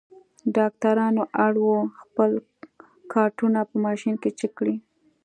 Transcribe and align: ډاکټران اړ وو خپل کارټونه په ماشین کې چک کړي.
ډاکټران 0.55 1.15
اړ 1.45 1.53
وو 1.65 1.79
خپل 1.99 2.31
کارټونه 3.13 3.59
په 3.69 3.75
ماشین 3.85 4.15
کې 4.21 4.29
چک 4.39 4.51
کړي. 4.59 4.75